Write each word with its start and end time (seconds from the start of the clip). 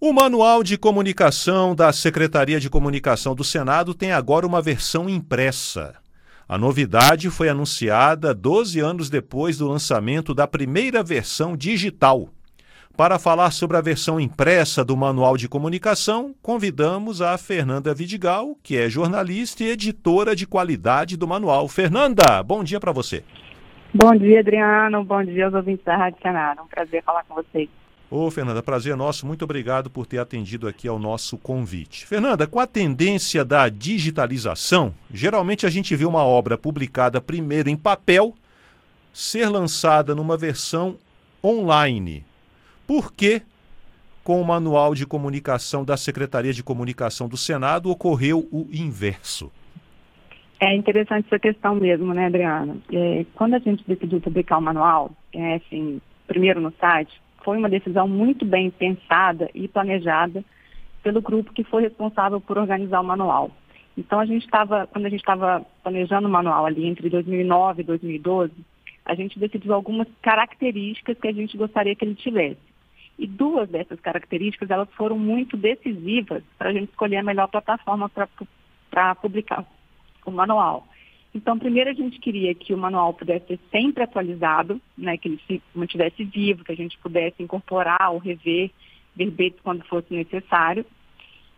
O 0.00 0.12
Manual 0.12 0.62
de 0.62 0.78
Comunicação 0.78 1.74
da 1.74 1.92
Secretaria 1.92 2.60
de 2.60 2.70
Comunicação 2.70 3.34
do 3.34 3.42
Senado 3.42 3.92
tem 3.92 4.12
agora 4.12 4.46
uma 4.46 4.62
versão 4.62 5.08
impressa. 5.08 5.96
A 6.48 6.56
novidade 6.56 7.28
foi 7.30 7.48
anunciada 7.48 8.32
12 8.32 8.78
anos 8.78 9.10
depois 9.10 9.58
do 9.58 9.66
lançamento 9.66 10.32
da 10.32 10.46
primeira 10.46 11.02
versão 11.02 11.56
digital. 11.56 12.28
Para 12.96 13.18
falar 13.18 13.50
sobre 13.50 13.76
a 13.76 13.80
versão 13.80 14.20
impressa 14.20 14.84
do 14.84 14.96
Manual 14.96 15.36
de 15.36 15.48
Comunicação, 15.48 16.32
convidamos 16.40 17.20
a 17.20 17.36
Fernanda 17.36 17.92
Vidigal, 17.92 18.56
que 18.62 18.76
é 18.76 18.88
jornalista 18.88 19.64
e 19.64 19.70
editora 19.70 20.36
de 20.36 20.46
qualidade 20.46 21.16
do 21.16 21.26
manual. 21.26 21.66
Fernanda, 21.66 22.40
bom 22.44 22.62
dia 22.62 22.78
para 22.78 22.92
você. 22.92 23.24
Bom 23.92 24.14
dia, 24.14 24.38
Adriano. 24.38 25.02
Bom 25.02 25.24
dia 25.24 25.46
aos 25.46 25.54
ouvintes 25.54 25.84
da 25.84 25.96
Rádio 25.96 26.20
Senado. 26.22 26.62
Um 26.62 26.68
prazer 26.68 27.02
falar 27.02 27.24
com 27.24 27.34
vocês. 27.34 27.68
Ô, 28.10 28.30
Fernanda, 28.30 28.62
prazer 28.62 28.94
é 28.94 28.96
nosso. 28.96 29.26
Muito 29.26 29.44
obrigado 29.44 29.90
por 29.90 30.06
ter 30.06 30.18
atendido 30.18 30.66
aqui 30.66 30.88
ao 30.88 30.98
nosso 30.98 31.36
convite. 31.36 32.06
Fernanda, 32.06 32.46
com 32.46 32.58
a 32.58 32.66
tendência 32.66 33.44
da 33.44 33.68
digitalização, 33.68 34.94
geralmente 35.12 35.66
a 35.66 35.68
gente 35.68 35.94
vê 35.94 36.06
uma 36.06 36.24
obra 36.24 36.56
publicada 36.56 37.20
primeiro 37.20 37.68
em 37.68 37.76
papel 37.76 38.34
ser 39.12 39.48
lançada 39.48 40.14
numa 40.14 40.38
versão 40.38 40.96
online. 41.44 42.24
Por 42.86 43.12
que, 43.12 43.42
com 44.24 44.40
o 44.40 44.46
manual 44.46 44.94
de 44.94 45.04
comunicação 45.04 45.84
da 45.84 45.96
Secretaria 45.98 46.54
de 46.54 46.62
Comunicação 46.62 47.28
do 47.28 47.36
Senado, 47.36 47.90
ocorreu 47.90 48.48
o 48.50 48.66
inverso? 48.72 49.52
É 50.58 50.74
interessante 50.74 51.26
essa 51.26 51.38
questão 51.38 51.74
mesmo, 51.74 52.14
né, 52.14 52.26
Adriana? 52.26 52.78
É, 52.90 53.26
quando 53.34 53.54
a 53.54 53.58
gente 53.58 53.84
decidiu 53.86 54.18
publicar 54.18 54.56
o 54.56 54.62
manual, 54.62 55.10
é, 55.34 55.56
assim, 55.56 56.00
primeiro 56.26 56.58
no 56.58 56.72
site, 56.80 57.20
foi 57.48 57.56
uma 57.56 57.70
decisão 57.70 58.06
muito 58.06 58.44
bem 58.44 58.70
pensada 58.70 59.48
e 59.54 59.66
planejada 59.66 60.44
pelo 61.02 61.22
grupo 61.22 61.50
que 61.54 61.64
foi 61.64 61.80
responsável 61.80 62.42
por 62.42 62.58
organizar 62.58 63.00
o 63.00 63.04
manual. 63.04 63.50
Então, 63.96 64.20
a 64.20 64.26
gente 64.26 64.44
estava, 64.44 64.86
quando 64.86 65.06
a 65.06 65.08
gente 65.08 65.20
estava 65.20 65.64
planejando 65.82 66.28
o 66.28 66.30
manual 66.30 66.66
ali 66.66 66.86
entre 66.86 67.08
2009 67.08 67.80
e 67.80 67.86
2012, 67.86 68.52
a 69.02 69.14
gente 69.14 69.38
decidiu 69.38 69.72
algumas 69.72 70.06
características 70.20 71.16
que 71.18 71.26
a 71.26 71.32
gente 71.32 71.56
gostaria 71.56 71.96
que 71.96 72.04
ele 72.04 72.16
tivesse. 72.16 72.60
E 73.18 73.26
duas 73.26 73.66
dessas 73.70 73.98
características, 73.98 74.70
elas 74.70 74.90
foram 74.90 75.18
muito 75.18 75.56
decisivas 75.56 76.42
para 76.58 76.68
a 76.68 76.72
gente 76.74 76.90
escolher 76.90 77.16
a 77.16 77.22
melhor 77.22 77.48
plataforma 77.48 78.10
para 78.90 79.14
publicar 79.14 79.64
o 80.26 80.30
manual. 80.30 80.86
Então, 81.34 81.58
primeiro 81.58 81.90
a 81.90 81.94
gente 81.94 82.18
queria 82.18 82.54
que 82.54 82.72
o 82.72 82.78
manual 82.78 83.12
pudesse 83.14 83.46
ser 83.46 83.60
sempre 83.70 84.02
atualizado, 84.02 84.80
né, 84.96 85.16
que 85.18 85.28
ele 85.28 85.40
se 85.46 85.62
mantivesse 85.74 86.24
vivo, 86.24 86.64
que 86.64 86.72
a 86.72 86.76
gente 86.76 86.98
pudesse 86.98 87.42
incorporar 87.42 88.12
ou 88.12 88.18
rever 88.18 88.70
verbetes 89.14 89.60
quando 89.62 89.84
fosse 89.84 90.12
necessário. 90.12 90.86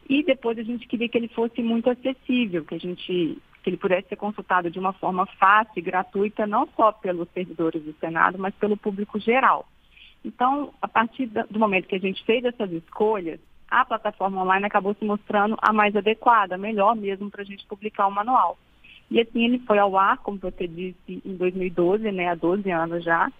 E 0.09 0.25
depois 0.25 0.59
a 0.59 0.63
gente 0.63 0.89
queria 0.89 1.09
que 1.09 1.17
ele 1.17 1.29
fosse 1.29 1.63
muito 1.63 1.89
acessível, 1.89 2.65
que 2.65 2.75
a 2.75 2.79
gente 2.79 3.39
que 3.63 3.69
ele 3.69 3.77
pudesse 3.77 4.09
ser 4.09 4.17
consultado 4.17 4.71
de 4.71 4.79
uma 4.79 4.95
forma 4.95 5.27
fácil 5.39 5.75
e 5.77 5.83
gratuita, 5.83 6.47
não 6.47 6.67
só 6.75 6.93
pelos 6.93 7.29
servidores 7.31 7.83
do 7.83 7.93
Senado, 8.01 8.39
mas 8.39 8.55
pelo 8.55 8.77
público 8.77 9.19
geral. 9.19 9.69
Então, 10.25 10.73
a 10.81 10.89
partir 10.89 11.27
do 11.27 11.59
momento 11.59 11.87
que 11.87 11.95
a 11.95 12.01
gente 12.01 12.25
fez 12.25 12.43
essas 12.45 12.73
escolhas, 12.73 13.39
a 13.71 13.85
plataforma 13.85 14.43
online 14.43 14.67
acabou 14.67 14.95
se 14.95 15.05
mostrando 15.05 15.57
a 15.61 15.73
mais 15.73 15.95
adequada, 15.95 16.59
melhor 16.59 16.97
mesmo 16.97 17.31
para 17.31 17.43
a 17.43 17.45
gente 17.45 17.67
publicar 17.67 18.07
o 18.07 18.11
manual. 18.11 18.59
E 19.11 19.21
assim 19.21 19.45
ele 19.45 19.59
foi 19.61 19.79
ao 19.79 19.97
ar, 19.97 20.19
como 20.19 20.39
você 20.39 20.67
disse, 20.69 20.97
em 21.09 21.35
2012, 21.35 22.11
né, 22.13 22.29
há 22.29 22.35
12 22.35 22.71
anos 22.71 23.03
já. 23.03 23.31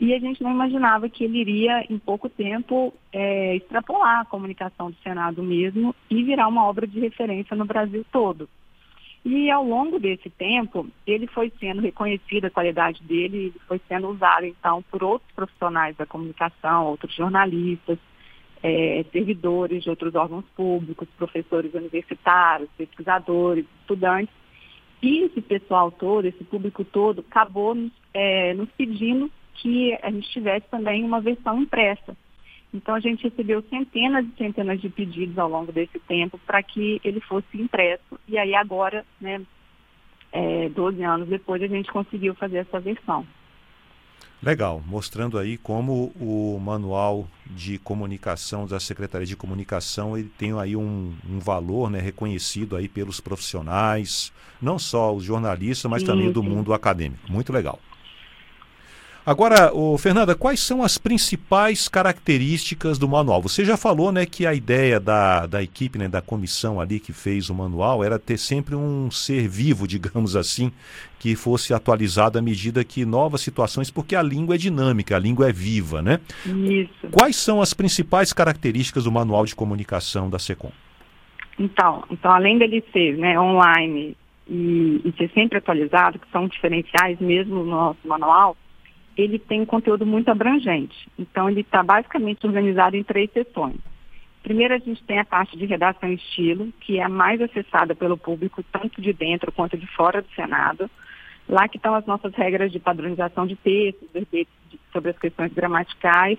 E 0.00 0.12
a 0.12 0.18
gente 0.18 0.42
não 0.42 0.50
imaginava 0.50 1.08
que 1.08 1.24
ele 1.24 1.38
iria, 1.38 1.84
em 1.88 1.98
pouco 1.98 2.28
tempo, 2.28 2.92
é, 3.12 3.56
extrapolar 3.56 4.20
a 4.20 4.24
comunicação 4.24 4.90
do 4.90 4.96
Senado 5.02 5.42
mesmo 5.42 5.94
e 6.10 6.22
virar 6.24 6.48
uma 6.48 6.66
obra 6.66 6.86
de 6.86 6.98
referência 6.98 7.56
no 7.56 7.64
Brasil 7.64 8.04
todo. 8.10 8.48
E 9.24 9.50
ao 9.50 9.64
longo 9.64 9.98
desse 9.98 10.28
tempo, 10.28 10.86
ele 11.06 11.26
foi 11.26 11.50
sendo 11.58 11.80
reconhecido, 11.80 12.46
a 12.46 12.50
qualidade 12.50 13.02
dele 13.02 13.54
foi 13.66 13.80
sendo 13.88 14.08
usado, 14.08 14.44
então, 14.44 14.82
por 14.90 15.02
outros 15.02 15.30
profissionais 15.32 15.96
da 15.96 16.04
comunicação, 16.04 16.86
outros 16.86 17.14
jornalistas, 17.14 17.98
é, 18.62 19.04
servidores 19.12 19.82
de 19.82 19.90
outros 19.90 20.14
órgãos 20.14 20.44
públicos, 20.56 21.08
professores 21.16 21.72
universitários, 21.72 22.68
pesquisadores, 22.76 23.64
estudantes, 23.80 24.34
e 25.04 25.24
esse 25.24 25.42
pessoal 25.42 25.90
todo, 25.90 26.24
esse 26.24 26.42
público 26.44 26.82
todo, 26.82 27.22
acabou 27.28 27.76
é, 28.14 28.54
nos 28.54 28.70
pedindo 28.70 29.30
que 29.52 29.92
a 30.02 30.10
gente 30.10 30.30
tivesse 30.30 30.66
também 30.70 31.04
uma 31.04 31.20
versão 31.20 31.60
impressa. 31.60 32.16
Então 32.72 32.94
a 32.94 33.00
gente 33.00 33.22
recebeu 33.22 33.62
centenas 33.68 34.24
e 34.26 34.36
centenas 34.38 34.80
de 34.80 34.88
pedidos 34.88 35.36
ao 35.38 35.48
longo 35.48 35.70
desse 35.70 35.98
tempo 36.00 36.38
para 36.46 36.62
que 36.62 37.02
ele 37.04 37.20
fosse 37.20 37.60
impresso. 37.60 38.18
E 38.26 38.38
aí 38.38 38.54
agora, 38.54 39.04
né, 39.20 39.42
é, 40.32 40.70
12 40.70 41.02
anos 41.02 41.28
depois, 41.28 41.62
a 41.62 41.66
gente 41.66 41.92
conseguiu 41.92 42.34
fazer 42.34 42.58
essa 42.58 42.80
versão. 42.80 43.26
Legal, 44.44 44.82
mostrando 44.86 45.38
aí 45.38 45.56
como 45.56 46.12
o 46.20 46.60
manual 46.60 47.26
de 47.46 47.78
comunicação 47.78 48.66
da 48.66 48.78
Secretaria 48.78 49.26
de 49.26 49.34
Comunicação 49.34 50.18
ele 50.18 50.30
tem 50.36 50.52
aí 50.58 50.76
um, 50.76 51.14
um 51.26 51.38
valor 51.38 51.88
né, 51.88 51.98
reconhecido 51.98 52.76
aí 52.76 52.86
pelos 52.86 53.20
profissionais, 53.20 54.30
não 54.60 54.78
só 54.78 55.14
os 55.14 55.24
jornalistas, 55.24 55.90
mas 55.90 56.02
sim, 56.02 56.06
também 56.06 56.30
do 56.30 56.42
mundo 56.42 56.74
acadêmico. 56.74 57.32
Muito 57.32 57.52
legal. 57.54 57.78
Agora, 59.26 59.72
ô, 59.72 59.96
Fernanda, 59.96 60.34
quais 60.34 60.60
são 60.60 60.82
as 60.82 60.98
principais 60.98 61.88
características 61.88 62.98
do 62.98 63.08
manual? 63.08 63.40
Você 63.40 63.64
já 63.64 63.74
falou 63.74 64.12
né, 64.12 64.26
que 64.26 64.46
a 64.46 64.52
ideia 64.52 65.00
da, 65.00 65.46
da 65.46 65.62
equipe, 65.62 65.98
né, 65.98 66.08
da 66.08 66.20
comissão 66.20 66.78
ali 66.78 67.00
que 67.00 67.10
fez 67.10 67.48
o 67.48 67.54
manual, 67.54 68.04
era 68.04 68.18
ter 68.18 68.36
sempre 68.36 68.74
um 68.74 69.10
ser 69.10 69.48
vivo, 69.48 69.88
digamos 69.88 70.36
assim, 70.36 70.70
que 71.18 71.34
fosse 71.34 71.72
atualizado 71.72 72.38
à 72.38 72.42
medida 72.42 72.84
que 72.84 73.06
novas 73.06 73.40
situações, 73.40 73.90
porque 73.90 74.14
a 74.14 74.22
língua 74.22 74.56
é 74.56 74.58
dinâmica, 74.58 75.16
a 75.16 75.18
língua 75.18 75.48
é 75.48 75.52
viva, 75.52 76.02
né? 76.02 76.20
Isso. 76.44 77.08
Quais 77.10 77.36
são 77.36 77.62
as 77.62 77.72
principais 77.72 78.30
características 78.30 79.04
do 79.04 79.12
manual 79.12 79.46
de 79.46 79.56
comunicação 79.56 80.28
da 80.28 80.38
SECOM? 80.38 80.70
Então, 81.58 82.04
então 82.10 82.30
além 82.30 82.58
dele 82.58 82.84
ser 82.92 83.16
né, 83.16 83.40
online 83.40 84.14
e, 84.46 85.00
e 85.02 85.14
ser 85.16 85.30
sempre 85.32 85.56
atualizado, 85.56 86.18
que 86.18 86.30
são 86.30 86.46
diferenciais 86.46 87.18
mesmo 87.20 87.64
no 87.64 87.70
nosso 87.70 88.06
manual, 88.06 88.54
ele 89.16 89.38
tem 89.38 89.60
um 89.60 89.66
conteúdo 89.66 90.04
muito 90.04 90.28
abrangente. 90.28 91.08
Então, 91.18 91.48
ele 91.48 91.60
está 91.60 91.82
basicamente 91.82 92.46
organizado 92.46 92.96
em 92.96 93.02
três 93.02 93.30
seções. 93.32 93.76
Primeiro, 94.42 94.74
a 94.74 94.78
gente 94.78 95.02
tem 95.04 95.18
a 95.18 95.24
parte 95.24 95.56
de 95.56 95.64
redação 95.64 96.10
e 96.10 96.16
estilo, 96.16 96.72
que 96.80 96.98
é 96.98 97.02
a 97.02 97.08
mais 97.08 97.40
acessada 97.40 97.94
pelo 97.94 98.18
público, 98.18 98.62
tanto 98.70 99.00
de 99.00 99.12
dentro 99.12 99.50
quanto 99.50 99.76
de 99.76 99.86
fora 99.86 100.20
do 100.20 100.28
Senado. 100.34 100.90
Lá 101.48 101.68
que 101.68 101.76
estão 101.76 101.94
as 101.94 102.04
nossas 102.06 102.34
regras 102.34 102.70
de 102.70 102.78
padronização 102.78 103.46
de 103.46 103.56
textos, 103.56 104.08
sobre 104.92 105.10
as 105.10 105.18
questões 105.18 105.52
gramaticais, 105.52 106.38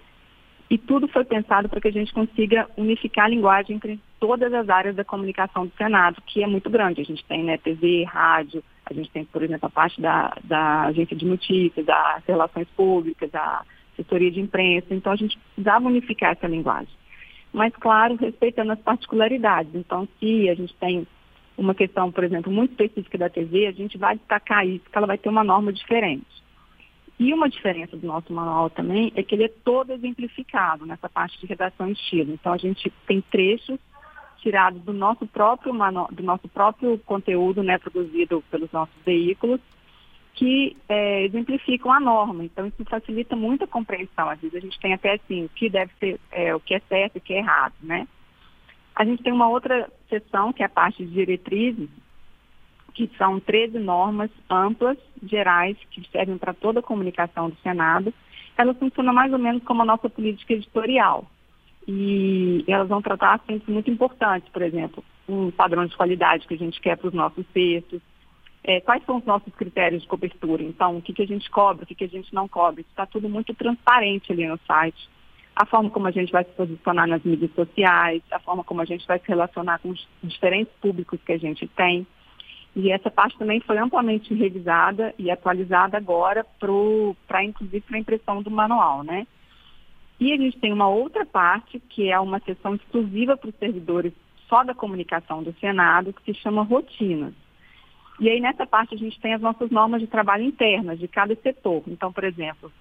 e 0.70 0.78
tudo 0.78 1.08
foi 1.08 1.24
pensado 1.24 1.70
para 1.70 1.80
que 1.80 1.88
a 1.88 1.92
gente 1.92 2.14
consiga 2.14 2.68
unificar 2.76 3.26
a 3.26 3.30
linguagem 3.30 3.76
entre 3.76 4.00
todas 4.20 4.52
as 4.54 4.68
áreas 4.68 4.96
da 4.96 5.04
comunicação 5.04 5.68
do 5.68 5.74
Senado, 5.76 6.22
que 6.26 6.44
é 6.44 6.48
muito 6.48 6.70
grande. 6.70 7.02
A 7.02 7.06
gente 7.06 7.24
tem 7.26 7.44
né, 7.44 7.58
TV, 7.58 8.04
rádio, 8.04 8.64
a 8.86 8.94
gente 8.94 9.10
tem, 9.10 9.26
por 9.26 9.42
exemplo, 9.42 9.66
a 9.66 9.70
parte 9.70 10.00
da, 10.00 10.38
da 10.44 10.84
agência 10.84 11.16
de 11.16 11.26
notícias, 11.26 11.86
das 11.86 12.24
relações 12.26 12.68
públicas, 12.76 13.32
da 13.32 13.64
assessoria 13.94 14.30
de 14.30 14.40
imprensa. 14.40 14.94
Então, 14.94 15.12
a 15.12 15.16
gente 15.16 15.38
precisava 15.38 15.88
unificar 15.88 16.34
essa 16.34 16.48
linguagem. 16.48 16.94
Mas, 17.52 17.74
claro, 17.76 18.16
respeitando 18.16 18.74
as 18.74 18.80
particularidades. 18.80 19.74
Então, 19.74 20.08
se 20.20 20.50
a 20.50 20.56
gente 20.56 20.76
tem 20.76 21.08
uma 21.58 21.74
questão, 21.74 22.12
por 22.12 22.24
exemplo, 22.24 22.52
muito 22.52 22.72
específica 22.72 23.18
da 23.18 23.30
TV, 23.30 23.68
a 23.68 23.72
gente 23.72 23.98
vai 23.98 24.18
destacar 24.18 24.68
isso, 24.68 24.86
que 24.90 24.98
ela 24.98 25.08
vai 25.08 25.18
ter 25.18 25.30
uma 25.30 25.44
norma 25.44 25.72
diferente. 25.72 26.44
E 27.18 27.34
uma 27.34 27.50
diferença 27.50 27.96
do 27.96 28.06
nosso 28.06 28.32
manual 28.34 28.70
também 28.70 29.12
é 29.16 29.24
que 29.24 29.34
ele 29.34 29.46
é 29.46 29.54
todo 29.64 29.94
exemplificado 29.94 30.86
nessa 30.86 31.08
parte 31.08 31.40
de 31.40 31.48
redação 31.48 31.88
e 31.88 31.94
estilo. 31.94 32.34
Então, 32.34 32.52
a 32.52 32.58
gente 32.58 32.92
tem 33.08 33.22
trechos 33.22 33.80
tirados 34.46 34.80
do 34.84 34.94
nosso 34.94 35.26
próprio 35.26 35.74
do 36.12 36.24
nosso 36.24 36.48
próprio 36.48 37.00
conteúdo, 37.00 37.64
né, 37.64 37.80
produzido 37.80 38.44
pelos 38.52 38.72
nossos 38.72 38.96
veículos, 39.04 39.60
que 40.36 40.78
é, 40.88 41.24
exemplificam 41.24 41.92
a 41.92 42.00
norma. 42.00 42.44
Então, 42.44 42.68
isso 42.68 42.86
facilita 42.86 43.36
muito 43.36 43.64
a 43.64 43.68
compreensão. 43.68 44.30
Às 44.30 44.40
vezes 44.40 44.56
a 44.56 44.60
gente 44.60 44.80
tem 44.80 44.94
até 44.94 45.14
assim, 45.14 45.46
o 45.46 45.50
que 45.50 45.68
deve 45.68 45.92
ser, 46.00 46.20
é, 46.32 46.54
o 46.54 46.60
que 46.60 46.76
é 46.76 46.80
certo 46.88 47.16
e 47.16 47.18
o 47.18 47.22
que 47.22 47.34
é 47.34 47.40
errado, 47.40 47.74
né? 47.82 48.08
A 48.96 49.04
gente 49.04 49.24
tem 49.24 49.34
uma 49.34 49.50
outra 49.50 49.92
seção, 50.08 50.54
que 50.54 50.62
é 50.62 50.68
a 50.68 50.70
parte 50.70 51.04
de 51.04 51.12
diretrizes, 51.12 51.90
que 52.94 53.10
são 53.18 53.40
13 53.40 53.80
normas 53.80 54.30
amplas, 54.50 54.98
gerais, 55.24 55.76
que 55.90 56.08
servem 56.12 56.38
para 56.38 56.54
toda 56.54 56.82
a 56.82 56.84
comunicação 56.84 57.50
do 57.50 57.58
Senado. 57.58 58.14
Elas 58.56 58.78
funcionam 58.78 59.14
mais 59.14 59.34
ou 59.34 59.40
menos 59.40 59.64
como 59.64 59.82
a 59.82 59.86
nossa 59.86 60.08
política 60.08 60.54
editorial 60.54 61.26
e 61.88 62.64
elas 62.68 62.88
vão 62.88 63.02
tratar 63.02 63.36
assuntos 63.36 63.68
muito 63.68 63.92
importantes, 63.92 64.50
por 64.50 64.62
exemplo, 64.62 65.04
um 65.28 65.52
padrão 65.52 65.86
de 65.86 65.96
qualidade 65.96 66.48
que 66.48 66.54
a 66.54 66.58
gente 66.58 66.82
quer 66.82 66.98
para 66.98 67.08
os 67.08 67.14
nossos 67.14 67.46
textos, 67.54 68.02
é, 68.64 68.82
quais 68.82 69.04
são 69.06 69.18
os 69.18 69.26
nossos 69.26 69.54
critérios 69.54 70.02
de 70.02 70.08
cobertura, 70.08 70.64
então 70.64 70.98
o 70.98 71.02
que, 71.02 71.14
que 71.14 71.22
a 71.22 71.28
gente 71.28 71.50
cobre, 71.52 71.84
o 71.84 71.88
que, 71.88 71.94
que 71.94 72.04
a 72.04 72.10
gente 72.10 72.34
não 72.34 72.48
cobre, 72.48 72.82
está 72.82 73.06
tudo 73.06 73.30
muito 73.30 73.54
transparente 73.54 74.32
ali 74.32 74.48
no 74.48 74.60
site. 74.66 75.08
a 75.56 75.66
forma 75.66 75.90
como 75.90 76.08
a 76.08 76.12
gente 76.12 76.32
vai 76.32 76.44
se 76.44 76.52
posicionar 76.52 77.08
nas 77.08 77.24
mídias 77.24 77.54
sociais, 77.54 78.22
a 78.32 78.40
forma 78.40 78.64
como 78.64 78.82
a 78.82 78.86
gente 78.86 79.08
vai 79.08 79.20
se 79.20 79.28
relacionar 79.28 79.80
com 79.80 79.90
os 79.90 80.08
diferentes 80.24 80.74
públicos 80.82 81.20
que 81.24 81.32
a 81.32 81.38
gente 81.38 81.68
tem. 81.68 82.06
E 82.76 82.92
essa 82.92 83.10
parte 83.10 83.38
também 83.38 83.62
foi 83.62 83.78
amplamente 83.78 84.34
revisada 84.34 85.14
e 85.18 85.32
atualizada 85.32 85.96
agora 85.96 86.46
para, 87.26 87.44
inclusive, 87.44 87.82
para 87.82 87.96
a 87.96 88.00
impressão 88.02 88.42
do 88.42 88.52
manual, 88.52 89.02
né? 89.02 89.26
E 90.20 90.32
a 90.32 90.38
gente 90.38 90.58
tem 90.60 90.72
uma 90.72 90.88
outra 90.88 91.26
parte, 91.26 91.80
que 91.80 92.10
é 92.10 92.20
uma 92.20 92.40
sessão 92.40 92.76
exclusiva 92.76 93.36
para 93.36 93.50
os 93.50 93.56
servidores 93.56 94.14
só 94.48 94.64
da 94.64 94.74
comunicação 94.74 95.44
do 95.44 95.54
Senado, 95.60 96.14
que 96.14 96.34
se 96.34 96.40
chama 96.40 96.64
rotinas. 96.64 97.34
E 98.20 98.30
aí, 98.30 98.40
nessa 98.40 98.66
parte, 98.66 98.96
a 98.96 98.98
gente 98.98 99.20
tem 99.20 99.34
as 99.34 99.42
nossas 99.42 99.70
normas 99.70 100.00
de 100.00 100.08
trabalho 100.08 100.44
internas 100.44 101.00
de 101.00 101.08
cada 101.08 101.36
setor. 101.36 101.84
Então, 101.88 102.14
por 102.14 102.24
exemplo, 102.24 102.72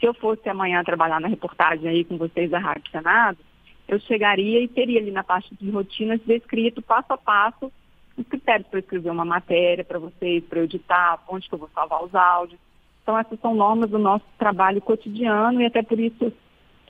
se 0.00 0.06
eu 0.06 0.14
fosse 0.14 0.48
amanhã 0.48 0.82
trabalhar 0.82 1.20
na 1.20 1.28
reportagem 1.28 1.88
aí 1.88 2.04
com 2.04 2.16
vocês 2.16 2.50
da 2.50 2.58
Rádio 2.58 2.90
Senado, 2.90 3.38
eu 3.86 3.98
chegaria 4.00 4.62
e 4.62 4.68
teria 4.68 5.00
ali 5.00 5.10
na 5.10 5.24
parte 5.24 5.54
de 5.54 5.70
rotinas 5.70 6.20
descrito 6.24 6.80
passo 6.80 7.12
a 7.12 7.18
passo 7.18 7.72
os 8.16 8.26
critérios 8.26 8.68
para 8.68 8.80
escrever 8.80 9.10
uma 9.10 9.24
matéria 9.24 9.84
para 9.84 9.98
vocês, 9.98 10.44
para 10.44 10.58
eu 10.58 10.64
editar, 10.64 11.22
onde 11.28 11.48
que 11.48 11.54
eu 11.54 11.58
vou 11.58 11.70
salvar 11.72 12.02
os 12.02 12.14
áudios. 12.14 12.60
Então, 13.02 13.16
essas 13.16 13.38
são 13.40 13.54
normas 13.54 13.90
do 13.90 13.98
nosso 13.98 14.24
trabalho 14.36 14.80
cotidiano 14.80 15.62
e 15.62 15.66
até 15.66 15.82
por 15.82 15.98
isso 15.98 16.32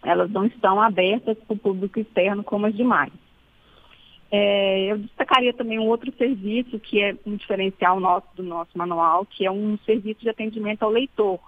elas 0.03 0.31
não 0.31 0.47
estão 0.47 0.81
abertas 0.81 1.37
para 1.39 1.55
o 1.55 1.59
público 1.59 2.01
externo 2.01 2.45
como 2.45 2.67
as 2.67 2.75
demais. 2.75 3.13
É, 4.31 4.93
eu 4.93 4.99
destacaria 4.99 5.55
também 5.55 5.79
um 5.79 5.87
outro 5.87 6.13
serviço 6.17 6.79
que 6.79 7.01
é 7.01 7.17
um 7.25 7.37
diferencial 7.37 7.99
nosso 7.99 8.27
do 8.37 8.43
nosso 8.43 8.77
manual, 8.77 9.25
que 9.25 9.47
é 9.47 9.51
um 9.51 9.79
serviço 9.87 10.21
de 10.21 10.29
atendimento 10.29 10.83
ao 10.83 10.91
leitor, 10.91 11.41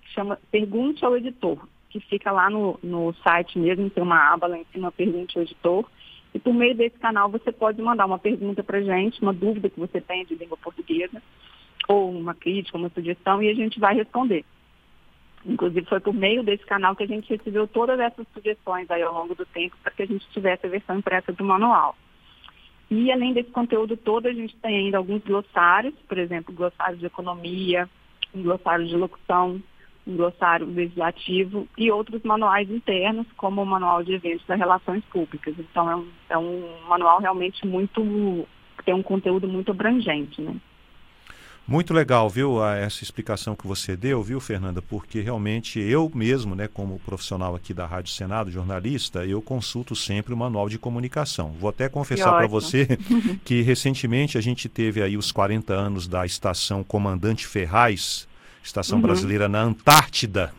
que 0.00 0.08
chama 0.14 0.38
Pergunte 0.50 1.04
ao 1.04 1.16
Editor, 1.16 1.58
que 1.90 2.00
fica 2.00 2.32
lá 2.32 2.48
no, 2.48 2.78
no 2.82 3.12
site 3.22 3.58
mesmo, 3.58 3.90
tem 3.90 4.02
uma 4.02 4.32
aba 4.32 4.46
lá 4.46 4.56
em 4.56 4.64
cima, 4.72 4.90
Pergunte 4.90 5.36
ao 5.36 5.44
Editor, 5.44 5.84
e 6.34 6.38
por 6.38 6.54
meio 6.54 6.74
desse 6.74 6.98
canal 6.98 7.28
você 7.28 7.52
pode 7.52 7.82
mandar 7.82 8.06
uma 8.06 8.18
pergunta 8.18 8.62
para 8.62 8.78
a 8.78 8.82
gente, 8.82 9.20
uma 9.20 9.34
dúvida 9.34 9.68
que 9.68 9.78
você 9.78 10.00
tem 10.00 10.24
de 10.24 10.34
língua 10.34 10.56
portuguesa, 10.56 11.22
ou 11.86 12.10
uma 12.10 12.34
crítica, 12.34 12.78
uma 12.78 12.88
sugestão, 12.88 13.42
e 13.42 13.50
a 13.50 13.54
gente 13.54 13.78
vai 13.78 13.94
responder. 13.94 14.42
Inclusive 15.44 15.86
foi 15.86 16.00
por 16.00 16.14
meio 16.14 16.42
desse 16.42 16.64
canal 16.64 16.94
que 16.94 17.02
a 17.02 17.06
gente 17.06 17.28
recebeu 17.28 17.66
todas 17.66 17.98
essas 17.98 18.26
sugestões 18.32 18.90
aí 18.90 19.02
ao 19.02 19.12
longo 19.12 19.34
do 19.34 19.44
tempo 19.46 19.76
para 19.82 19.92
que 19.92 20.02
a 20.02 20.06
gente 20.06 20.26
tivesse 20.30 20.66
a 20.66 20.70
versão 20.70 20.98
impressa 20.98 21.32
do 21.32 21.44
manual. 21.44 21.96
E 22.90 23.10
além 23.10 23.32
desse 23.32 23.50
conteúdo 23.50 23.96
todo, 23.96 24.26
a 24.26 24.32
gente 24.32 24.54
tem 24.56 24.76
ainda 24.76 24.98
alguns 24.98 25.22
glossários, 25.22 25.94
por 26.06 26.18
exemplo, 26.18 26.54
glossário 26.54 26.98
de 26.98 27.06
economia, 27.06 27.88
um 28.34 28.42
glossário 28.42 28.86
de 28.86 28.94
locução, 28.94 29.62
um 30.06 30.16
glossário 30.16 30.66
legislativo 30.66 31.66
e 31.78 31.90
outros 31.90 32.22
manuais 32.22 32.70
internos, 32.70 33.26
como 33.36 33.62
o 33.62 33.66
manual 33.66 34.02
de 34.02 34.14
eventos 34.14 34.46
das 34.46 34.58
relações 34.58 35.02
públicas. 35.06 35.54
Então 35.58 35.90
é 35.90 35.96
um, 35.96 36.08
é 36.30 36.38
um 36.38 36.86
manual 36.88 37.18
realmente 37.18 37.66
muito, 37.66 38.46
tem 38.84 38.94
um 38.94 39.02
conteúdo 39.02 39.48
muito 39.48 39.70
abrangente, 39.70 40.40
né? 40.42 40.54
Muito 41.66 41.94
legal, 41.94 42.28
viu, 42.28 42.62
essa 42.64 43.04
explicação 43.04 43.54
que 43.54 43.66
você 43.66 43.96
deu, 43.96 44.22
viu, 44.22 44.40
Fernanda? 44.40 44.82
Porque 44.82 45.20
realmente 45.20 45.78
eu 45.78 46.10
mesmo, 46.12 46.54
né, 46.54 46.68
como 46.68 46.98
profissional 47.00 47.54
aqui 47.54 47.72
da 47.72 47.86
Rádio 47.86 48.12
Senado, 48.12 48.50
jornalista, 48.50 49.24
eu 49.24 49.40
consulto 49.40 49.94
sempre 49.94 50.34
o 50.34 50.36
manual 50.36 50.68
de 50.68 50.78
comunicação. 50.78 51.52
Vou 51.52 51.70
até 51.70 51.88
confessar 51.88 52.36
para 52.36 52.46
você 52.48 52.86
que 53.44 53.62
recentemente 53.62 54.36
a 54.36 54.40
gente 54.40 54.68
teve 54.68 55.02
aí 55.02 55.16
os 55.16 55.30
40 55.30 55.72
anos 55.72 56.08
da 56.08 56.26
estação 56.26 56.82
Comandante 56.82 57.46
Ferraz, 57.46 58.26
Estação 58.62 58.98
uhum. 58.98 59.02
Brasileira 59.02 59.48
na 59.48 59.62
Antártida. 59.62 60.52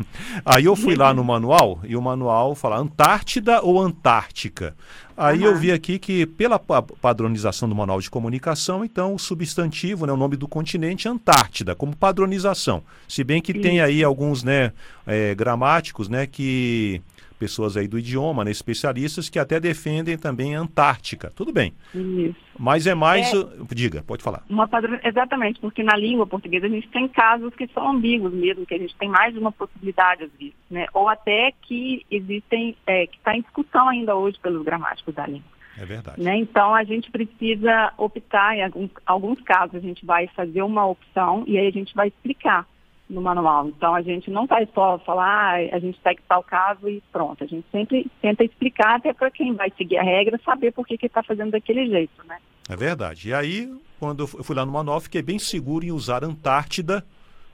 Aí 0.45 0.65
eu 0.65 0.75
fui 0.75 0.95
lá 0.95 1.13
no 1.13 1.23
manual 1.23 1.79
e 1.83 1.95
o 1.95 2.01
manual 2.01 2.53
fala 2.53 2.77
Antártida 2.77 3.61
ou 3.61 3.81
Antártica. 3.81 4.75
Aí 5.15 5.39
uhum. 5.39 5.45
eu 5.45 5.55
vi 5.55 5.71
aqui 5.71 6.00
que, 6.00 6.25
pela 6.25 6.59
padronização 6.59 7.69
do 7.69 7.75
manual 7.75 8.01
de 8.01 8.09
comunicação, 8.09 8.83
então 8.83 9.13
o 9.13 9.19
substantivo, 9.19 10.05
né, 10.05 10.11
o 10.11 10.17
nome 10.17 10.35
do 10.35 10.47
continente, 10.47 11.07
Antártida, 11.07 11.75
como 11.75 11.95
padronização. 11.95 12.83
Se 13.07 13.23
bem 13.23 13.41
que 13.41 13.53
tem 13.53 13.79
aí 13.79 14.03
alguns 14.03 14.44
né, 14.44 14.73
é, 15.05 15.35
gramáticos 15.35 16.09
né, 16.09 16.25
que 16.25 17.01
pessoas 17.43 17.75
aí 17.75 17.89
do 17.89 17.99
idioma, 17.99 18.45
né, 18.45 18.51
especialistas, 18.51 19.27
que 19.27 19.37
até 19.37 19.59
defendem 19.59 20.17
também 20.17 20.55
a 20.55 20.61
Antártica. 20.61 21.29
Tudo 21.35 21.51
bem. 21.51 21.73
Isso. 21.93 22.35
Mas 22.57 22.87
é 22.87 22.95
mais. 22.95 23.33
É, 23.33 23.35
diga, 23.75 24.01
pode 24.01 24.23
falar. 24.23 24.43
Padrão, 24.71 24.97
exatamente, 25.03 25.59
porque 25.59 25.83
na 25.83 25.97
língua 25.97 26.25
portuguesa 26.25 26.67
a 26.67 26.69
gente 26.69 26.87
tem 26.87 27.05
casos 27.09 27.53
que 27.53 27.67
são 27.73 27.89
ambíguos 27.89 28.33
mesmo, 28.33 28.65
que 28.65 28.73
a 28.73 28.77
gente 28.77 28.95
tem 28.95 29.09
mais 29.09 29.33
de 29.33 29.39
uma 29.39 29.51
possibilidade 29.51 30.23
às 30.23 30.31
vezes, 30.39 30.55
né? 30.71 30.87
Ou 30.93 31.09
até 31.09 31.51
que 31.63 32.05
existem, 32.09 32.77
é, 32.87 33.07
que 33.07 33.17
está 33.17 33.35
em 33.35 33.41
discussão 33.41 33.89
ainda 33.89 34.15
hoje 34.15 34.39
pelos 34.41 34.63
gramáticos 34.63 35.13
da 35.13 35.27
língua. 35.27 35.51
É 35.77 35.85
verdade. 35.85 36.21
Né? 36.21 36.37
Então 36.37 36.73
a 36.73 36.83
gente 36.83 37.11
precisa 37.11 37.91
optar, 37.97 38.55
em 38.55 38.63
alguns, 38.63 38.91
alguns 39.05 39.41
casos 39.41 39.75
a 39.75 39.79
gente 39.79 40.05
vai 40.05 40.27
fazer 40.27 40.61
uma 40.61 40.85
opção 40.85 41.43
e 41.45 41.57
aí 41.57 41.67
a 41.67 41.71
gente 41.71 41.93
vai 41.93 42.07
explicar 42.07 42.65
no 43.13 43.21
manual. 43.21 43.68
Então, 43.68 43.94
a 43.94 44.01
gente 44.01 44.30
não 44.30 44.45
vai 44.45 44.68
só 44.74 44.98
falar, 45.00 45.56
ah, 45.56 45.75
a 45.75 45.80
gente 45.80 46.00
segue 46.01 46.21
tal 46.27 46.44
caso 46.44 46.89
e 46.89 47.01
pronto. 47.12 47.44
A 47.44 47.48
gente 47.48 47.65
sempre 47.71 48.10
tenta 48.21 48.44
explicar 48.44 48.95
até 48.95 49.13
para 49.13 49.31
quem 49.31 49.54
vai 49.54 49.71
seguir 49.77 49.98
a 49.98 50.04
regra 50.04 50.39
saber 50.44 50.71
por 50.71 50.86
que 50.86 50.98
está 51.06 51.24
fazendo 51.24 51.51
daquele 51.51 51.88
jeito, 51.88 52.25
né? 52.25 52.38
É 52.69 52.75
verdade. 52.75 53.30
E 53.30 53.33
aí, 53.33 53.71
quando 54.00 54.24
eu 54.24 54.27
fui 54.27 54.56
lá 54.56 54.65
no 54.65 54.71
manual, 54.71 55.00
fiquei 55.00 55.21
bem 55.21 55.38
seguro 55.38 55.86
em 55.86 55.92
usar 55.92 56.24
Antártida 56.24 57.06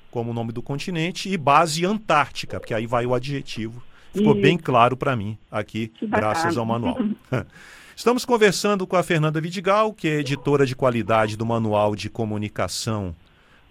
como 0.10 0.34
nome 0.34 0.52
do 0.52 0.62
continente 0.62 1.30
e 1.30 1.38
base 1.38 1.86
Antártica, 1.86 2.60
porque 2.60 2.74
aí 2.74 2.88
vai 2.88 3.06
o 3.06 3.14
adjetivo. 3.14 3.82
Ficou 4.14 4.34
Isso. 4.34 4.42
bem 4.42 4.58
claro 4.58 4.98
para 4.98 5.16
mim 5.16 5.38
aqui, 5.52 5.92
graças 6.02 6.58
ao 6.58 6.66
manual. 6.66 6.98
Estamos 7.96 8.26
conversando 8.26 8.88
com 8.88 8.96
a 8.96 9.04
Fernanda 9.04 9.42
Vidigal, 9.42 9.94
que 9.94 10.08
é 10.08 10.20
editora 10.20 10.66
de 10.66 10.76
qualidade 10.76 11.36
do 11.36 11.46
Manual 11.46 11.96
de 11.96 12.10
Comunicação 12.10 13.14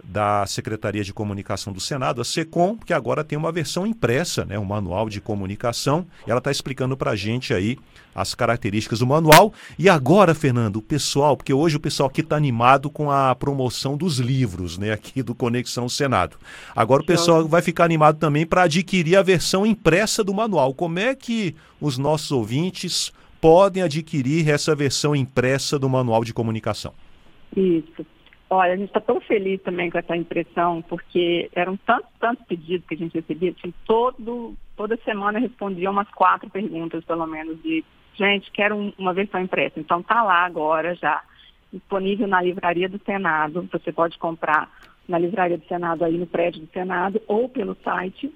da 0.02 0.46
Secretaria 0.46 1.04
de 1.04 1.12
Comunicação 1.12 1.72
do 1.72 1.80
Senado, 1.80 2.20
a 2.20 2.24
SECOM, 2.24 2.76
que 2.76 2.92
agora 2.92 3.22
tem 3.22 3.36
uma 3.36 3.52
versão 3.52 3.86
impressa, 3.86 4.44
né, 4.44 4.58
um 4.58 4.64
manual 4.64 5.08
de 5.08 5.20
comunicação. 5.20 6.06
E 6.26 6.30
ela 6.30 6.38
está 6.38 6.50
explicando 6.50 6.96
para 6.96 7.10
a 7.10 7.16
gente 7.16 7.52
aí 7.52 7.78
as 8.14 8.34
características 8.34 9.00
do 9.00 9.06
manual. 9.06 9.52
E 9.78 9.88
agora, 9.88 10.34
Fernando, 10.34 10.76
o 10.76 10.82
pessoal, 10.82 11.36
porque 11.36 11.52
hoje 11.52 11.76
o 11.76 11.80
pessoal 11.80 12.08
aqui 12.08 12.20
está 12.20 12.36
animado 12.36 12.90
com 12.90 13.10
a 13.10 13.34
promoção 13.34 13.96
dos 13.96 14.18
livros, 14.18 14.78
né, 14.78 14.92
aqui 14.92 15.22
do 15.22 15.34
Conexão 15.34 15.88
Senado. 15.88 16.36
Agora 16.74 17.02
o 17.02 17.06
pessoal 17.06 17.46
vai 17.46 17.62
ficar 17.62 17.84
animado 17.84 18.18
também 18.18 18.46
para 18.46 18.62
adquirir 18.62 19.16
a 19.16 19.22
versão 19.22 19.66
impressa 19.66 20.24
do 20.24 20.32
manual. 20.32 20.74
Como 20.74 20.98
é 20.98 21.14
que 21.14 21.54
os 21.80 21.98
nossos 21.98 22.30
ouvintes 22.30 23.12
podem 23.40 23.82
adquirir 23.82 24.48
essa 24.48 24.74
versão 24.74 25.14
impressa 25.14 25.78
do 25.78 25.88
manual 25.88 26.25
de 26.25 26.32
comunicação? 26.32 26.92
Isso. 27.56 28.04
Olha, 28.50 28.73
a 28.73 28.76
gente 28.76 28.88
está 28.88 29.00
tão 29.00 29.21
feliz 29.21 29.61
também 29.62 29.90
com 29.90 29.99
essa 29.99 30.17
impressão, 30.17 30.81
porque 30.83 31.50
eram 31.55 31.76
tantos, 31.76 32.09
tantos 32.19 32.47
pedidos 32.47 32.87
que 32.87 32.95
a 32.95 32.99
gente 32.99 33.14
recebia, 33.14 33.52
que 33.52 33.75
todo, 33.85 34.55
toda 34.75 34.97
semana 35.05 35.38
respondia 35.38 35.90
umas 35.90 36.09
quatro 36.11 36.49
perguntas, 36.49 37.05
pelo 37.05 37.26
menos, 37.26 37.62
de 37.62 37.85
gente, 38.14 38.50
quero 38.50 38.95
uma 38.99 39.12
versão 39.12 39.38
impressa. 39.40 39.78
Então 39.78 40.02
tá 40.02 40.23
lá 40.23 40.47
agora 40.47 40.95
já, 40.95 41.23
disponível 41.71 42.26
na 42.26 42.40
livraria 42.40 42.88
do 42.88 42.99
Senado. 43.05 43.69
Você 43.71 43.93
pode 43.93 44.17
comprar 44.19 44.71
na 45.07 45.19
livraria 45.19 45.59
do 45.59 45.67
Senado 45.67 46.02
aí 46.05 46.17
no 46.17 46.26
prédio 46.26 46.62
do 46.62 46.73
Senado 46.73 47.21
ou 47.28 47.50
pelo 47.50 47.76
site 47.85 48.33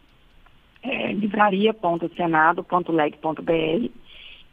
é, 0.83 1.11
livraria.senado.leg.br. 1.13 3.91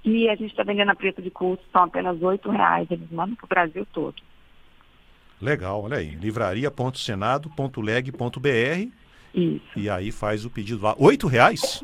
E 0.06 0.30
a 0.30 0.36
gente 0.36 0.52
está 0.52 0.64
vendendo 0.64 0.92
a 0.92 0.96
preço 0.96 1.22
de 1.22 1.30
custo, 1.30 1.66
são 1.74 1.84
apenas 1.84 2.18
R$ 2.22 2.40
reais, 2.50 2.90
eles 2.90 3.12
mandam 3.12 3.36
para 3.36 3.46
o 3.46 3.50
Brasil 3.50 3.86
todo. 3.92 4.16
Legal, 5.42 5.84
olha 5.84 5.98
aí. 5.98 6.16
livraria.senado.leg.br 6.16 8.92
E 9.76 9.90
aí 9.90 10.12
faz 10.12 10.46
o 10.46 10.50
pedido 10.50 10.84
lá. 10.84 10.96
Oito 10.98 11.28
reais? 11.28 11.84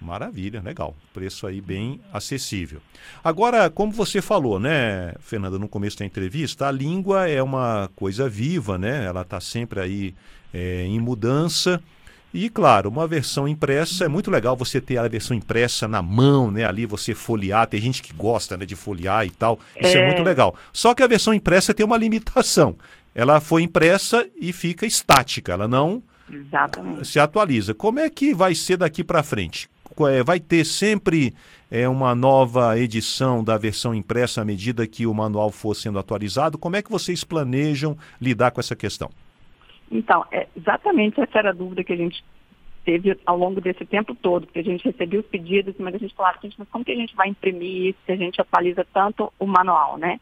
Maravilha, 0.00 0.62
legal. 0.64 0.96
Preço 1.12 1.46
aí 1.46 1.60
bem 1.60 2.00
acessível. 2.12 2.80
Agora, 3.22 3.68
como 3.68 3.92
você 3.92 4.22
falou, 4.22 4.60
né, 4.60 5.12
Fernanda, 5.18 5.58
no 5.58 5.68
começo 5.68 5.98
da 5.98 6.04
entrevista, 6.04 6.68
a 6.68 6.72
língua 6.72 7.28
é 7.28 7.42
uma 7.42 7.90
coisa 7.96 8.28
viva, 8.28 8.78
né? 8.78 9.04
Ela 9.04 9.22
está 9.22 9.40
sempre 9.40 9.80
aí 9.80 10.14
é, 10.54 10.84
em 10.84 11.00
mudança. 11.00 11.82
E 12.32 12.50
claro, 12.50 12.90
uma 12.90 13.06
versão 13.06 13.48
impressa 13.48 14.04
é 14.04 14.08
muito 14.08 14.30
legal 14.30 14.54
você 14.54 14.80
ter 14.80 14.98
a 14.98 15.08
versão 15.08 15.36
impressa 15.36 15.88
na 15.88 16.02
mão, 16.02 16.50
né? 16.50 16.64
Ali 16.64 16.84
você 16.84 17.14
folhear, 17.14 17.66
tem 17.66 17.80
gente 17.80 18.02
que 18.02 18.12
gosta 18.12 18.56
né, 18.56 18.66
de 18.66 18.76
folhear 18.76 19.24
e 19.24 19.30
tal. 19.30 19.58
Isso 19.80 19.96
é... 19.96 20.00
é 20.00 20.06
muito 20.06 20.22
legal. 20.22 20.54
Só 20.72 20.94
que 20.94 21.02
a 21.02 21.06
versão 21.06 21.32
impressa 21.32 21.72
tem 21.72 21.86
uma 21.86 21.96
limitação. 21.96 22.76
Ela 23.14 23.40
foi 23.40 23.62
impressa 23.62 24.26
e 24.38 24.52
fica 24.52 24.86
estática, 24.86 25.52
ela 25.52 25.66
não 25.66 26.02
Exatamente. 26.30 27.08
se 27.08 27.18
atualiza. 27.18 27.74
Como 27.74 27.98
é 27.98 28.10
que 28.10 28.34
vai 28.34 28.54
ser 28.54 28.76
daqui 28.76 29.02
para 29.02 29.22
frente? 29.22 29.68
É, 30.10 30.22
vai 30.22 30.38
ter 30.38 30.64
sempre 30.64 31.34
é, 31.70 31.88
uma 31.88 32.14
nova 32.14 32.78
edição 32.78 33.42
da 33.42 33.56
versão 33.56 33.94
impressa 33.94 34.42
à 34.42 34.44
medida 34.44 34.86
que 34.86 35.06
o 35.06 35.14
manual 35.14 35.50
for 35.50 35.74
sendo 35.74 35.98
atualizado? 35.98 36.58
Como 36.58 36.76
é 36.76 36.82
que 36.82 36.90
vocês 36.90 37.24
planejam 37.24 37.96
lidar 38.20 38.50
com 38.50 38.60
essa 38.60 38.76
questão? 38.76 39.10
Então, 39.90 40.24
é, 40.30 40.46
exatamente 40.56 41.20
essa 41.20 41.38
era 41.38 41.50
a 41.50 41.54
dúvida 41.54 41.82
que 41.82 41.92
a 41.92 41.96
gente 41.96 42.22
teve 42.84 43.18
ao 43.26 43.36
longo 43.36 43.60
desse 43.60 43.84
tempo 43.84 44.14
todo, 44.14 44.46
porque 44.46 44.60
a 44.60 44.64
gente 44.64 44.84
recebia 44.84 45.20
os 45.20 45.26
pedidos, 45.26 45.74
mas 45.78 45.94
a 45.94 45.98
gente 45.98 46.14
falava, 46.14 46.38
gente, 46.42 46.58
mas 46.58 46.68
como 46.68 46.84
que 46.84 46.92
a 46.92 46.96
gente 46.96 47.14
vai 47.14 47.28
imprimir 47.28 47.90
isso, 47.90 47.98
se 48.06 48.12
a 48.12 48.16
gente 48.16 48.40
atualiza 48.40 48.86
tanto 48.92 49.32
o 49.38 49.46
manual, 49.46 49.98
né? 49.98 50.18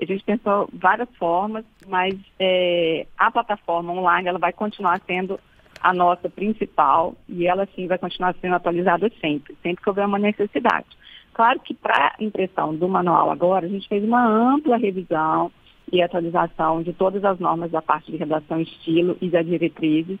A 0.00 0.04
gente 0.04 0.24
pensou 0.24 0.68
várias 0.72 1.08
formas, 1.16 1.64
mas 1.86 2.14
é, 2.38 3.06
a 3.16 3.30
plataforma 3.30 3.92
online 3.92 4.28
ela 4.28 4.38
vai 4.38 4.52
continuar 4.52 5.00
sendo 5.06 5.40
a 5.80 5.92
nossa 5.92 6.28
principal 6.28 7.14
e 7.28 7.46
ela 7.46 7.68
sim 7.74 7.86
vai 7.86 7.98
continuar 7.98 8.34
sendo 8.40 8.54
atualizada 8.54 9.10
sempre, 9.20 9.56
sempre 9.62 9.82
que 9.82 9.88
houver 9.88 10.06
uma 10.06 10.18
necessidade. 10.18 10.86
Claro 11.32 11.60
que 11.60 11.74
para 11.74 12.14
impressão 12.18 12.74
do 12.74 12.88
manual 12.88 13.30
agora, 13.30 13.66
a 13.66 13.68
gente 13.68 13.88
fez 13.88 14.02
uma 14.02 14.26
ampla 14.26 14.76
revisão 14.76 15.50
e 15.92 16.02
atualização 16.02 16.82
de 16.82 16.92
todas 16.92 17.24
as 17.24 17.38
normas 17.38 17.70
da 17.70 17.80
parte 17.80 18.10
de 18.10 18.16
redação 18.16 18.60
estilo 18.60 19.16
e 19.20 19.28
das 19.28 19.46
diretrizes. 19.46 20.18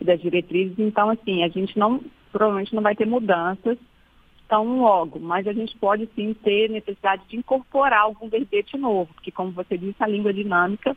E 0.00 0.04
das 0.04 0.20
diretrizes, 0.20 0.78
então 0.78 1.10
assim, 1.10 1.42
a 1.42 1.48
gente 1.48 1.78
não 1.78 2.00
provavelmente 2.32 2.74
não 2.74 2.82
vai 2.82 2.94
ter 2.94 3.06
mudanças 3.06 3.76
tão 4.48 4.80
logo, 4.80 5.20
mas 5.20 5.46
a 5.46 5.52
gente 5.52 5.76
pode 5.78 6.08
sim 6.14 6.34
ter 6.34 6.68
necessidade 6.70 7.22
de 7.28 7.36
incorporar 7.36 8.00
algum 8.00 8.28
verbete 8.28 8.76
novo, 8.76 9.12
porque 9.14 9.30
como 9.30 9.52
você 9.52 9.76
disse, 9.76 9.96
a 10.00 10.08
língua 10.08 10.30
é 10.30 10.34
dinâmica 10.34 10.96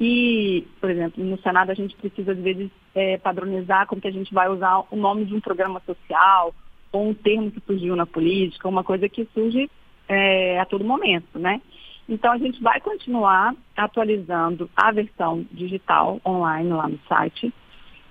e, 0.00 0.66
por 0.80 0.90
exemplo, 0.90 1.22
no 1.22 1.38
Senado 1.40 1.70
a 1.70 1.74
gente 1.74 1.94
precisa 1.94 2.32
às 2.32 2.38
vezes 2.38 2.70
é, 2.94 3.18
padronizar 3.18 3.86
como 3.86 4.00
que 4.00 4.08
a 4.08 4.12
gente 4.12 4.32
vai 4.32 4.48
usar 4.48 4.84
o 4.90 4.96
nome 4.96 5.26
de 5.26 5.34
um 5.34 5.40
programa 5.40 5.80
social 5.86 6.54
ou 6.90 7.08
um 7.08 7.14
termo 7.14 7.50
que 7.50 7.60
surgiu 7.60 7.94
na 7.94 8.06
política, 8.06 8.68
uma 8.68 8.82
coisa 8.82 9.08
que 9.08 9.28
surge 9.34 9.70
é, 10.08 10.58
a 10.58 10.64
todo 10.64 10.84
momento, 10.84 11.38
né? 11.38 11.60
Então 12.10 12.32
a 12.32 12.38
gente 12.38 12.60
vai 12.60 12.80
continuar 12.80 13.54
atualizando 13.76 14.68
a 14.76 14.90
versão 14.90 15.46
digital 15.52 16.20
online 16.26 16.68
lá 16.68 16.88
no 16.88 16.98
site 17.08 17.54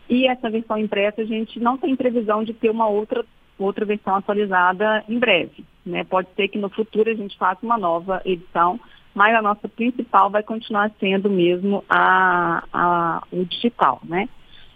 e 0.10 0.25
essa 0.25 0.50
versão 0.50 0.77
impressa 0.77 1.22
a 1.22 1.25
gente 1.25 1.60
não 1.60 1.77
tem 1.77 1.98
previsão 1.98 2.41
de 2.44 2.53
ter 2.53 2.72
uma 2.72 2.88
outra 2.88 3.25
outra 3.60 3.86
versão 3.86 4.15
atualizada 4.15 5.03
em 5.10 5.20
breve. 5.20 5.65
Né? 5.86 6.06
Pode 6.06 6.29
ser 6.34 6.48
que 6.48 6.58
no 6.58 6.70
futuro 6.70 7.12
a 7.12 7.13
gente 7.13 7.38
faça 7.38 7.60
uma 7.62 7.77
nova 7.77 8.22
edição, 8.24 8.79
mas 9.13 9.36
a 9.36 9.41
nossa 9.41 9.68
principal 9.68 10.29
vai 10.29 10.41
continuar 10.41 10.89
sendo 10.98 11.29
mesmo 11.29 11.84
a, 11.89 12.63
a, 12.72 13.24
o 13.29 13.44
digital. 13.44 14.00
Né? 14.06 14.29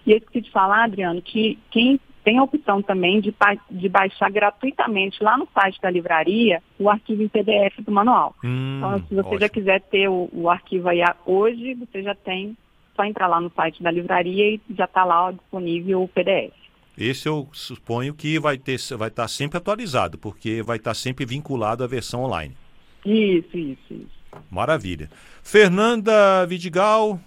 E 0.05 0.11
eu 0.11 0.17
esqueci 0.17 0.41
de 0.41 0.51
falar, 0.51 0.83
Adriano, 0.83 1.21
que 1.21 1.57
quem 1.71 1.97
tem 2.23 2.37
a 2.37 2.43
opção 2.43 2.81
também 2.81 3.19
de, 3.19 3.33
de 3.69 3.89
baixar 3.89 4.31
gratuitamente 4.31 5.23
lá 5.23 5.37
no 5.37 5.47
site 5.53 5.81
da 5.81 5.89
livraria 5.89 6.61
o 6.79 6.89
arquivo 6.89 7.23
em 7.23 7.27
PDF 7.27 7.79
do 7.79 7.91
manual. 7.91 8.35
Hum, 8.43 8.77
então, 8.77 8.99
se 8.99 9.15
você 9.15 9.27
ótimo. 9.27 9.39
já 9.39 9.49
quiser 9.49 9.81
ter 9.81 10.07
o, 10.07 10.29
o 10.31 10.49
arquivo 10.49 10.89
aí 10.89 11.01
hoje, 11.25 11.73
você 11.75 12.01
já 12.01 12.15
tem, 12.15 12.57
só 12.95 13.03
entrar 13.03 13.27
lá 13.27 13.41
no 13.41 13.51
site 13.51 13.83
da 13.83 13.91
livraria 13.91 14.55
e 14.55 14.61
já 14.75 14.85
está 14.85 15.03
lá 15.03 15.27
ó, 15.27 15.31
disponível 15.31 16.03
o 16.03 16.07
PDF. 16.07 16.53
Esse 16.97 17.27
eu 17.27 17.49
suponho 17.51 18.13
que 18.13 18.39
vai 18.39 18.57
ter, 18.57 18.77
vai 18.97 19.07
estar 19.07 19.27
sempre 19.27 19.57
atualizado, 19.57 20.17
porque 20.17 20.61
vai 20.61 20.77
estar 20.77 20.93
sempre 20.93 21.25
vinculado 21.25 21.83
à 21.83 21.87
versão 21.87 22.23
online. 22.23 22.55
Isso, 23.03 23.57
isso, 23.57 23.93
isso. 23.93 24.23
Maravilha. 24.49 25.09
Fernanda 25.43 26.45
Vidigal, 26.45 27.19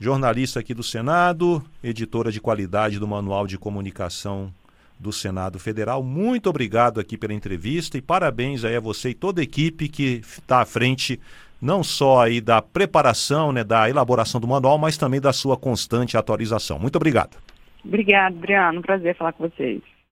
jornalista 0.00 0.60
aqui 0.60 0.72
do 0.72 0.82
Senado, 0.82 1.62
editora 1.84 2.32
de 2.32 2.40
qualidade 2.40 2.98
do 2.98 3.06
Manual 3.06 3.46
de 3.46 3.58
Comunicação 3.58 4.50
do 4.98 5.12
Senado 5.12 5.58
Federal. 5.58 6.02
Muito 6.02 6.48
obrigado 6.48 6.98
aqui 6.98 7.18
pela 7.18 7.34
entrevista 7.34 7.98
e 7.98 8.02
parabéns 8.02 8.64
aí 8.64 8.74
a 8.74 8.80
você 8.80 9.10
e 9.10 9.14
toda 9.14 9.42
a 9.42 9.44
equipe 9.44 9.88
que 9.88 10.22
está 10.22 10.62
à 10.62 10.64
frente 10.64 11.20
não 11.60 11.82
só 11.82 12.22
aí 12.22 12.40
da 12.40 12.62
preparação, 12.62 13.52
né, 13.52 13.62
da 13.62 13.90
elaboração 13.90 14.40
do 14.40 14.48
manual, 14.48 14.78
mas 14.78 14.96
também 14.96 15.20
da 15.20 15.34
sua 15.34 15.58
constante 15.58 16.16
atualização. 16.16 16.78
Muito 16.78 16.96
obrigado. 16.96 17.36
Obrigada, 17.84 18.34
Adriano. 18.34 18.78
Um 18.78 18.82
prazer 18.82 19.14
falar 19.14 19.34
com 19.34 19.46
vocês. 19.46 19.82